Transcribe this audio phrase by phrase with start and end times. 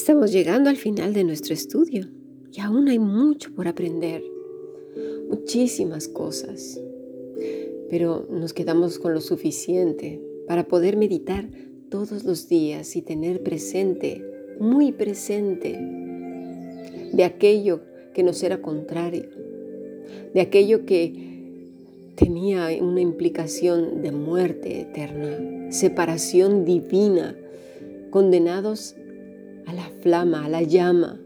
[0.00, 2.06] Estamos llegando al final de nuestro estudio
[2.52, 4.22] y aún hay mucho por aprender,
[5.28, 6.80] muchísimas cosas,
[7.90, 11.50] pero nos quedamos con lo suficiente para poder meditar
[11.90, 14.24] todos los días y tener presente,
[14.60, 15.72] muy presente,
[17.12, 17.80] de aquello
[18.14, 19.28] que nos era contrario,
[20.32, 21.72] de aquello que
[22.14, 27.36] tenía una implicación de muerte eterna, separación divina,
[28.10, 28.94] condenados
[29.68, 31.20] a la flama, a la llama,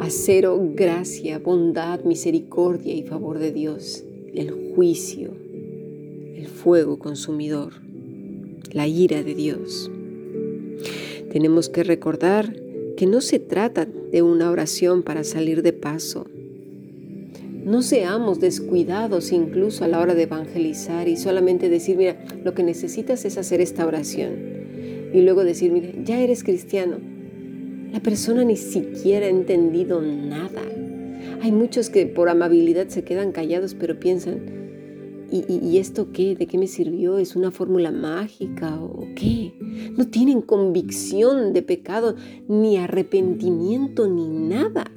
[0.00, 4.02] a cero gracia, bondad, misericordia y favor de Dios,
[4.34, 5.30] el juicio,
[6.34, 7.74] el fuego consumidor,
[8.72, 9.88] la ira de Dios.
[11.30, 12.56] Tenemos que recordar
[12.96, 16.26] que no se trata de una oración para salir de paso.
[17.64, 22.64] No seamos descuidados incluso a la hora de evangelizar y solamente decir, mira, lo que
[22.64, 24.55] necesitas es hacer esta oración
[25.12, 26.98] y luego decir, mire, ya eres cristiano.
[27.92, 30.62] La persona ni siquiera ha entendido nada.
[31.42, 34.40] Hay muchos que por amabilidad se quedan callados, pero piensan,
[35.30, 36.34] ¿y, esto qué?
[36.34, 37.18] ¿De qué me sirvió?
[37.18, 39.54] ¿Es una fórmula mágica o qué?
[39.96, 42.16] No tienen convicción de pecado,
[42.48, 44.90] ni arrepentimiento, ni nada.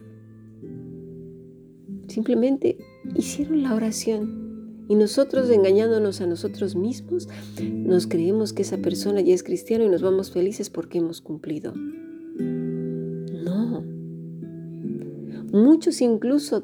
[2.07, 2.77] Simplemente
[3.15, 4.48] hicieron la oración
[4.89, 7.29] y nosotros engañándonos a nosotros mismos,
[7.61, 11.73] nos creemos que esa persona ya es cristiana y nos vamos felices porque hemos cumplido.
[12.35, 13.83] No.
[15.53, 16.63] Muchos incluso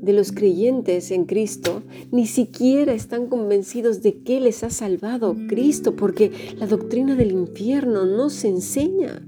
[0.00, 5.96] de los creyentes en Cristo ni siquiera están convencidos de que les ha salvado Cristo
[5.96, 9.26] porque la doctrina del infierno no se enseña.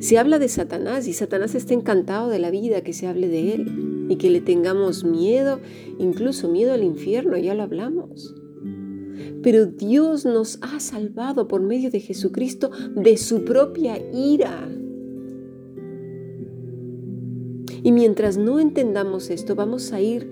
[0.00, 3.54] Se habla de Satanás y Satanás está encantado de la vida que se hable de
[3.54, 5.60] él y que le tengamos miedo,
[5.98, 8.34] incluso miedo al infierno, ya lo hablamos.
[9.42, 14.68] Pero Dios nos ha salvado por medio de Jesucristo de su propia ira.
[17.82, 20.28] Y mientras no entendamos esto, vamos a ir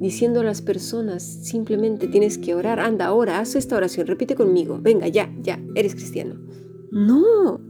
[0.00, 4.78] diciendo a las personas, simplemente tienes que orar, anda, ahora, haz esta oración, repite conmigo,
[4.80, 6.36] venga, ya, ya, eres cristiano.
[6.90, 7.60] No,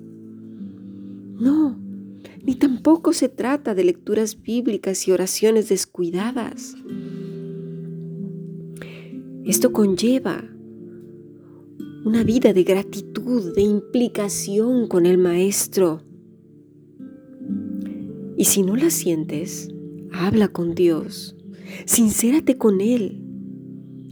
[1.39, 1.77] no,
[2.61, 6.77] tampoco se trata de lecturas bíblicas y oraciones descuidadas.
[9.45, 10.45] Esto conlleva
[12.05, 16.03] una vida de gratitud, de implicación con el Maestro.
[18.37, 19.69] Y si no la sientes,
[20.13, 21.37] habla con Dios,
[21.87, 23.23] sincérate con Él.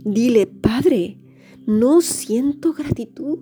[0.05, 1.19] Dile, Padre,
[1.67, 3.39] no siento gratitud.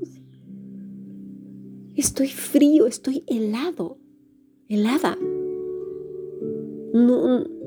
[1.94, 3.98] Estoy frío, estoy helado
[4.68, 5.18] helada.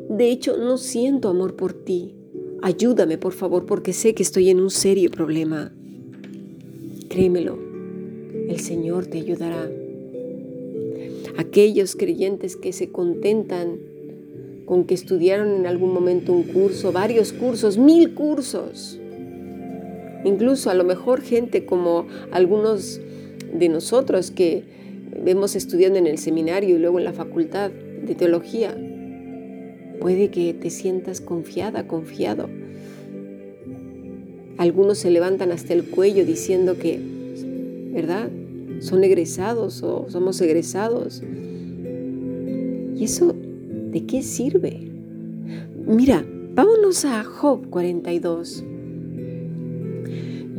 [0.10, 2.16] De hecho, no siento amor por ti.
[2.62, 5.72] Ayúdame, por favor, porque sé que estoy en un serio problema.
[7.10, 7.58] Créemelo,
[8.50, 9.70] el Señor te ayudará.
[11.38, 13.78] Aquellos creyentes que se contentan
[14.66, 19.00] con que estudiaron en algún momento un curso, varios cursos, mil cursos.
[20.26, 23.00] Incluso a lo mejor gente como algunos
[23.54, 24.64] de nosotros que
[25.24, 28.76] vemos estudiando en el seminario y luego en la facultad de teología,
[30.00, 32.50] puede que te sientas confiada, confiado.
[34.58, 37.00] Algunos se levantan hasta el cuello diciendo que,
[37.94, 38.30] ¿verdad?
[38.80, 41.22] Son egresados o somos egresados.
[42.96, 43.34] ¿Y eso
[43.92, 44.92] de qué sirve?
[45.86, 48.64] Mira, vámonos a Job 42.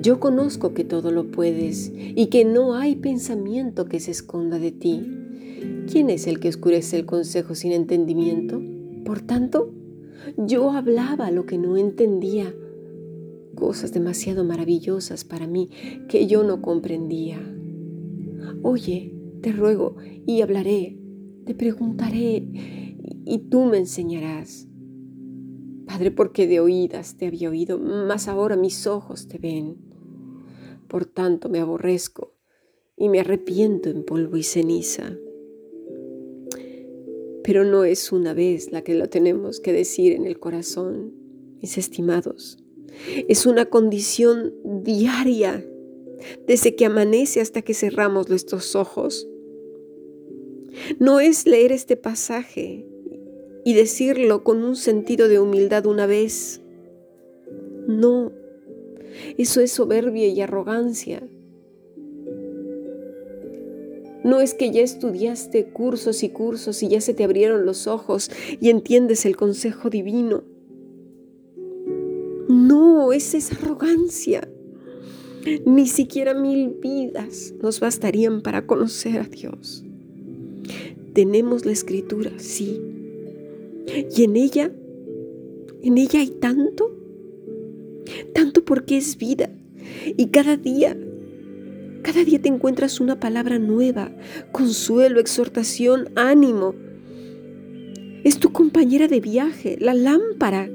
[0.03, 4.73] Yo conozco que todo lo puedes y que no hay pensamiento que se esconda de
[4.73, 5.03] ti.
[5.91, 8.63] ¿Quién es el que oscurece el consejo sin entendimiento?
[9.05, 9.75] Por tanto,
[10.39, 12.55] yo hablaba lo que no entendía,
[13.55, 15.69] cosas demasiado maravillosas para mí
[16.09, 17.39] que yo no comprendía.
[18.63, 20.99] Oye, te ruego y hablaré,
[21.45, 22.49] te preguntaré
[23.27, 24.67] y tú me enseñarás.
[25.87, 29.90] Padre, porque de oídas te había oído, mas ahora mis ojos te ven.
[30.91, 32.35] Por tanto me aborrezco
[32.97, 35.17] y me arrepiento en polvo y ceniza.
[37.45, 41.15] Pero no es una vez la que lo tenemos que decir en el corazón,
[41.63, 42.59] mis estimados.
[43.29, 45.65] Es una condición diaria,
[46.49, 49.29] desde que amanece hasta que cerramos nuestros ojos.
[50.99, 52.85] No es leer este pasaje
[53.65, 56.61] y decirlo con un sentido de humildad una vez.
[57.87, 58.33] No,
[59.39, 61.23] eso es soberbia y arrogancia.
[64.23, 68.31] No es que ya estudiaste cursos y cursos y ya se te abrieron los ojos
[68.61, 70.45] y entiendes el consejo divino.
[72.49, 74.47] No, es esa arrogancia.
[75.65, 79.85] Ni siquiera mil vidas nos bastarían para conocer a Dios.
[81.15, 82.79] Tenemos la escritura, sí.
[84.15, 84.71] Y en ella,
[85.83, 86.95] en ella hay tanto,
[88.33, 89.51] tanto porque es vida.
[90.17, 90.97] Y cada día,
[92.03, 94.13] cada día te encuentras una palabra nueva,
[94.53, 96.75] consuelo, exhortación, ánimo.
[98.25, 100.69] Es tu compañera de viaje, la lámpara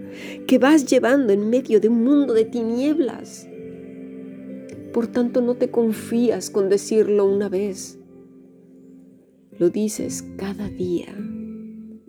[0.48, 3.48] que vas llevando en medio de un mundo de tinieblas.
[4.94, 8.00] Por tanto, no te confías con decirlo una vez.
[9.58, 11.16] Lo dices cada día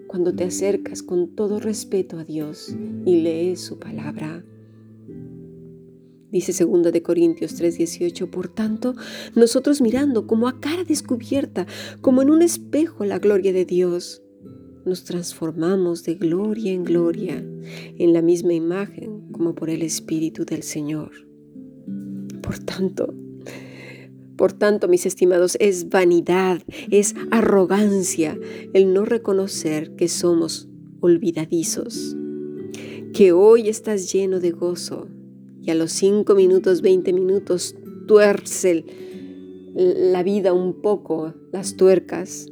[0.06, 4.44] cuando te acercas con todo respeto a Dios y lees su palabra.
[6.36, 8.94] Dice 2 de Corintios 3:18, por tanto,
[9.34, 11.66] nosotros mirando como a cara descubierta,
[12.02, 14.22] como en un espejo la gloria de Dios,
[14.84, 17.42] nos transformamos de gloria en gloria
[17.96, 21.12] en la misma imagen como por el Espíritu del Señor.
[22.42, 23.14] Por tanto,
[24.36, 26.60] por tanto, mis estimados, es vanidad,
[26.90, 28.38] es arrogancia
[28.74, 30.68] el no reconocer que somos
[31.00, 32.14] olvidadizos,
[33.14, 35.08] que hoy estás lleno de gozo
[35.66, 37.74] y a los cinco minutos, veinte minutos
[38.06, 38.84] tuerce
[39.74, 42.48] la vida un poco, las tuercas,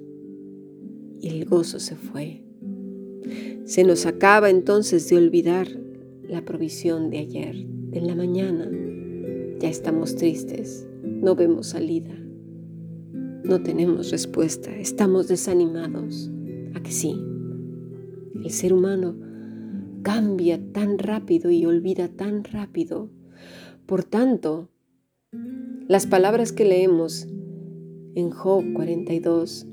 [1.21, 2.43] y el gozo se fue.
[3.65, 5.69] Se nos acaba entonces de olvidar
[6.29, 8.71] la provisión de ayer, de la mañana
[9.61, 12.15] ya estamos tristes, no vemos salida,
[13.45, 16.31] no tenemos respuesta, estamos desanimados.
[16.75, 17.17] ¿A que sí?
[18.43, 19.17] El ser humano
[20.05, 23.11] cambia tan rápido y olvida tan rápido.
[23.87, 24.69] Por tanto,
[25.89, 27.27] las palabras que leemos
[28.15, 29.67] en Job 42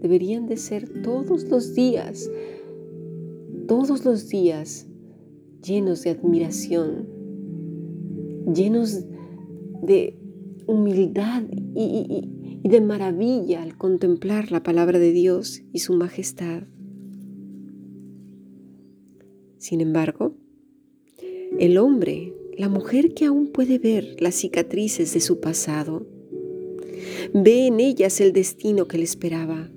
[0.00, 2.28] deberían de ser todos los días,
[3.68, 4.88] todos los días
[5.62, 7.06] llenos de admiración,
[8.52, 9.04] llenos
[9.82, 10.18] de
[10.66, 11.42] humildad
[11.74, 16.64] y, de maravilla al contemplar la palabra de Dios y su majestad.
[19.58, 20.34] Sin embargo,
[21.58, 26.06] el hombre, la mujer que aún puede ver las cicatrices de su pasado,
[27.34, 29.68] ve en ellas el destino que le esperaba,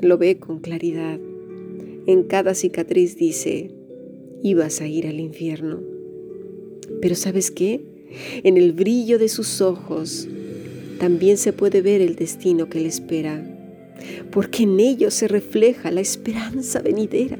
[0.00, 1.20] lo ve con claridad.
[2.06, 3.70] En cada cicatriz dice,
[4.42, 5.80] ibas a ir al infierno.
[7.00, 7.84] Pero ¿sabes qué?
[8.42, 10.28] En el brillo de sus ojos
[10.98, 13.44] también se puede ver el destino que le espera,
[14.30, 17.38] porque en ellos se refleja la esperanza venidera,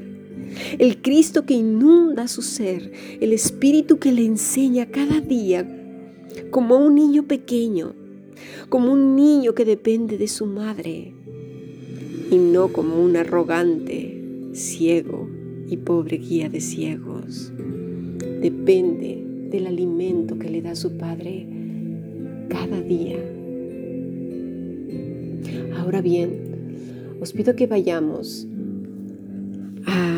[0.79, 5.67] el Cristo que inunda su ser, el Espíritu que le enseña cada día
[6.51, 7.93] como un niño pequeño,
[8.69, 11.13] como un niño que depende de su madre
[12.29, 14.21] y no como un arrogante,
[14.53, 15.29] ciego
[15.69, 17.51] y pobre guía de ciegos.
[18.41, 21.47] Depende del alimento que le da su Padre
[22.49, 23.17] cada día.
[25.77, 28.47] Ahora bien, os pido que vayamos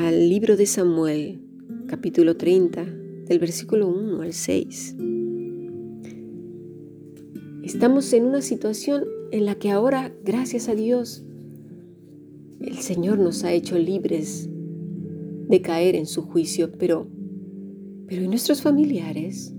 [0.10, 1.40] al libro de Samuel,
[1.86, 2.84] capítulo 30,
[3.28, 4.96] del versículo 1 al 6.
[7.62, 11.24] Estamos en una situación en la que ahora, gracias a Dios,
[12.60, 14.50] el Señor nos ha hecho libres
[15.48, 17.08] de caer en su juicio, pero
[18.08, 19.54] pero ¿y nuestros familiares?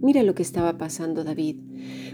[0.00, 1.56] Mira lo que estaba pasando David.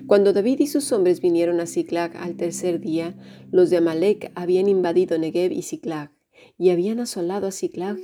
[0.09, 3.17] Cuando David y sus hombres vinieron a Ziklag al tercer día,
[3.53, 6.11] los de Amalek habían invadido Negev y Ziklag,
[6.59, 7.99] y habían asolado a Ziklag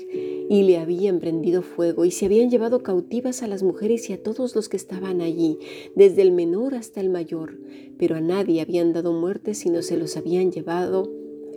[0.49, 4.23] y le habían prendido fuego, y se habían llevado cautivas a las mujeres y a
[4.23, 5.59] todos los que estaban allí,
[5.95, 7.59] desde el menor hasta el mayor,
[7.99, 11.13] pero a nadie habían dado muerte, sino se los habían llevado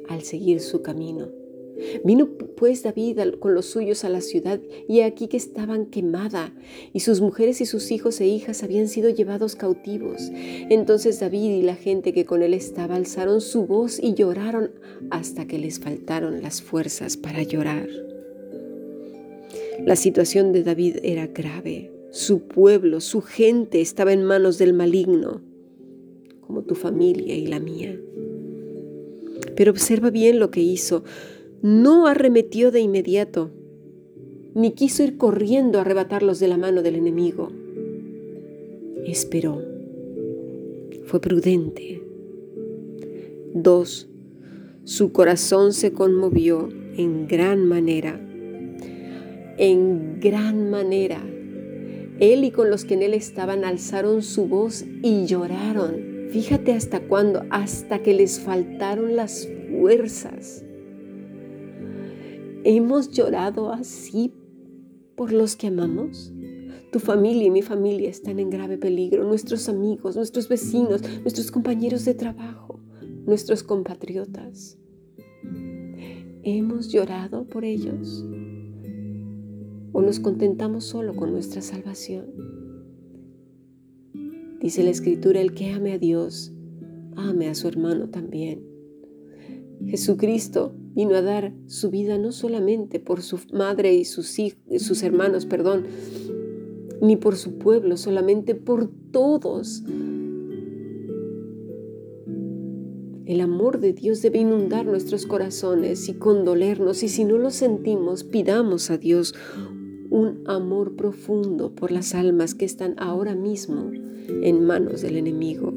[0.08, 1.30] al seguir su camino.
[2.04, 6.54] Vino pues David con los suyos a la ciudad y aquí que estaban quemada
[6.94, 10.32] y sus mujeres y sus hijos e hijas habían sido llevados cautivos.
[10.70, 14.72] Entonces David y la gente que con él estaba alzaron su voz y lloraron
[15.10, 17.88] hasta que les faltaron las fuerzas para llorar.
[19.86, 21.92] La situación de David era grave.
[22.12, 25.42] Su pueblo, su gente estaba en manos del maligno,
[26.42, 27.98] como tu familia y la mía.
[29.56, 31.04] Pero observa bien lo que hizo
[31.62, 33.52] no arremetió de inmediato,
[34.54, 37.52] ni quiso ir corriendo a arrebatarlos de la mano del enemigo.
[39.06, 39.62] Esperó.
[41.06, 42.04] Fue prudente.
[43.54, 44.08] Dos,
[44.84, 48.20] su corazón se conmovió en gran manera.
[49.58, 51.22] En gran manera.
[52.20, 56.28] Él y con los que en él estaban alzaron su voz y lloraron.
[56.30, 60.64] Fíjate hasta cuándo, hasta que les faltaron las fuerzas.
[62.66, 64.34] ¿Hemos llorado así
[65.16, 66.34] por los que amamos?
[66.92, 69.24] Tu familia y mi familia están en grave peligro.
[69.24, 72.82] Nuestros amigos, nuestros vecinos, nuestros compañeros de trabajo,
[73.26, 74.78] nuestros compatriotas.
[76.44, 78.26] ¿Hemos llorado por ellos?
[79.94, 82.26] ¿O nos contentamos solo con nuestra salvación?
[84.60, 86.52] Dice la Escritura, el que ame a Dios,
[87.16, 88.64] ame a su hermano también.
[89.86, 94.36] Jesucristo vino a dar su vida no solamente por su madre y sus,
[94.78, 95.86] sus hermanos, perdón,
[97.02, 99.84] ni por su pueblo, solamente por todos.
[103.26, 108.24] El amor de Dios debe inundar nuestros corazones y condolernos y si no lo sentimos,
[108.24, 109.36] pidamos a Dios
[110.10, 113.92] un amor profundo por las almas que están ahora mismo
[114.42, 115.74] en manos del enemigo.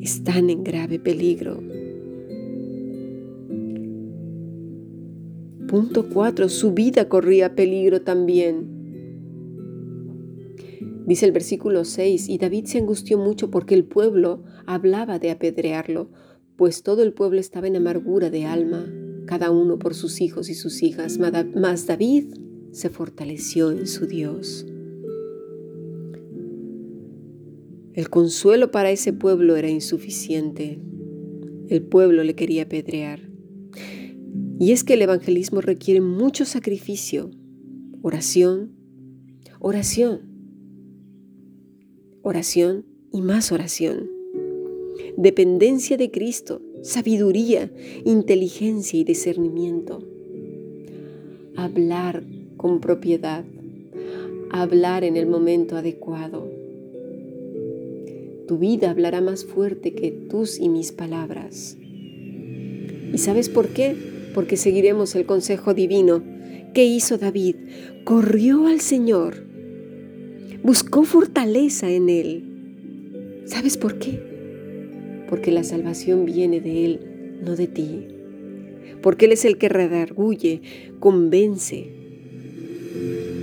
[0.00, 1.60] Están en grave peligro.
[5.70, 6.48] Punto 4.
[6.48, 8.66] Su vida corría peligro también.
[11.06, 16.10] Dice el versículo 6, y David se angustió mucho porque el pueblo hablaba de apedrearlo,
[16.56, 18.92] pues todo el pueblo estaba en amargura de alma,
[19.26, 22.34] cada uno por sus hijos y sus hijas, mas David
[22.72, 24.66] se fortaleció en su Dios.
[27.92, 30.80] El consuelo para ese pueblo era insuficiente.
[31.68, 33.29] El pueblo le quería apedrear.
[34.60, 37.32] Y es que el evangelismo requiere mucho sacrificio,
[38.02, 38.76] oración,
[39.58, 40.30] oración
[42.22, 44.10] oración y más oración.
[45.16, 47.70] Dependencia de Cristo, sabiduría,
[48.04, 50.02] inteligencia y discernimiento.
[51.56, 52.22] Hablar
[52.56, 53.44] con propiedad,
[54.50, 56.48] hablar en el momento adecuado.
[58.46, 61.76] Tu vida hablará más fuerte que tus y mis palabras.
[63.12, 64.19] ¿Y sabes por qué?
[64.34, 66.22] Porque seguiremos el consejo divino.
[66.74, 67.56] ¿Qué hizo David?
[68.04, 69.50] Corrió al Señor
[70.62, 72.44] buscó fortaleza en Él.
[73.46, 74.20] ¿Sabes por qué?
[75.28, 77.00] Porque la salvación viene de Él,
[77.44, 78.06] no de ti.
[79.02, 80.60] Porque Él es el que redarguye,
[80.98, 81.88] convence.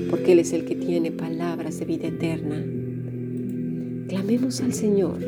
[0.10, 2.63] Porque Él es el que tiene palabras de vida eterna.
[4.08, 5.20] Clamemos al Señor,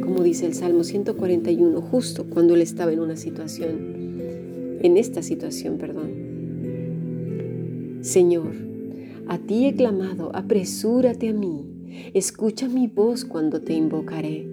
[0.00, 4.45] como dice el Salmo 141, justo cuando Él estaba en una situación,
[4.82, 6.26] en esta situación, perdón.
[8.00, 8.52] Señor,
[9.28, 11.64] a ti he clamado, apresúrate a mí,
[12.14, 14.48] escucha mi voz cuando te invocaré.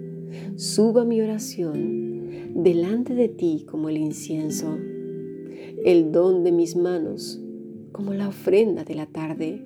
[0.56, 4.78] Suba mi oración delante de ti como el incienso,
[5.84, 7.40] el don de mis manos
[7.92, 9.62] como la ofrenda de la tarde.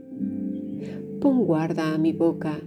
[1.21, 2.61] Pon guarda a mi boca,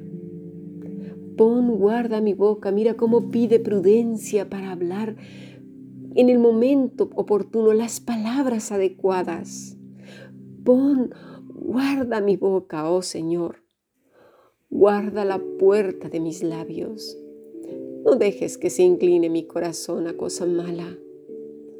[1.37, 5.15] pon guarda a mi boca, mira cómo pide prudencia para hablar
[6.15, 9.77] en el momento oportuno las palabras adecuadas.
[10.63, 11.13] Pon
[11.63, 13.63] Guarda mi boca, oh Señor.
[14.71, 17.17] Guarda la puerta de mis labios.
[18.03, 20.97] No dejes que se incline mi corazón a cosa mala,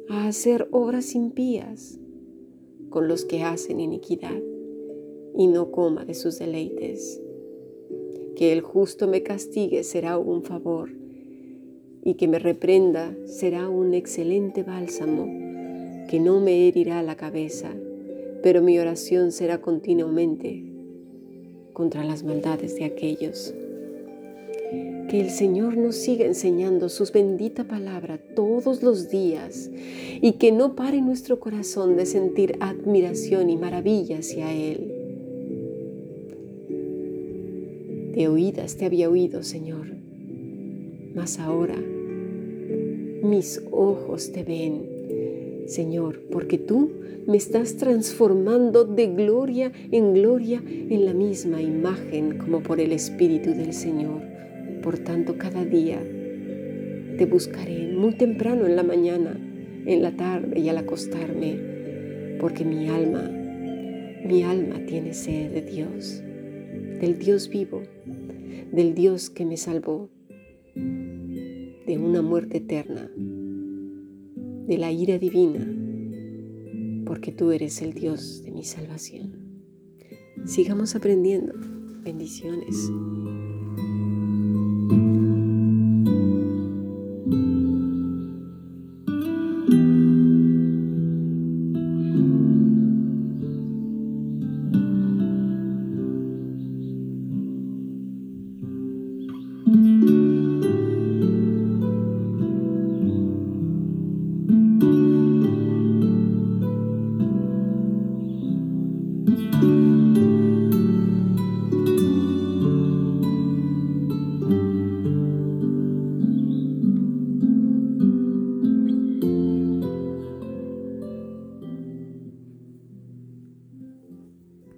[0.08, 1.98] a hacer obras impías
[2.90, 4.40] con los que hacen iniquidad
[5.36, 7.20] y no coma de sus deleites.
[8.36, 10.90] Que el justo me castigue será un favor
[12.02, 15.26] y que me reprenda será un excelente bálsamo
[16.08, 17.72] que no me herirá la cabeza
[18.42, 20.64] pero mi oración será continuamente
[21.72, 23.54] contra las maldades de aquellos.
[25.08, 29.70] Que el Señor nos siga enseñando su bendita palabra todos los días
[30.20, 34.92] y que no pare nuestro corazón de sentir admiración y maravilla hacia Él.
[38.14, 39.86] De oídas te había oído, Señor,
[41.14, 41.76] mas ahora
[43.22, 46.90] mis ojos te ven, Señor, porque tú
[47.26, 53.50] me estás transformando de gloria en gloria en la misma imagen como por el Espíritu
[53.50, 54.22] del Señor.
[54.82, 56.02] Por tanto, cada día
[57.16, 59.38] te buscaré muy temprano en la mañana,
[59.86, 63.30] en la tarde y al acostarme, porque mi alma,
[64.26, 66.22] mi alma tiene sed de Dios,
[67.00, 67.82] del Dios vivo,
[68.72, 70.08] del Dios que me salvó
[71.92, 75.62] de una muerte eterna, de la ira divina
[77.04, 79.34] porque tú eres el Dios de mi salvación.
[80.46, 81.52] Sigamos aprendiendo.
[82.02, 82.90] Bendiciones.